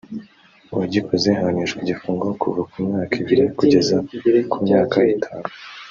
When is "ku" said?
2.69-2.75, 4.51-4.57